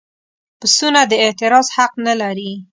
[0.59, 2.51] پسونه د اعتراض حق نه لري.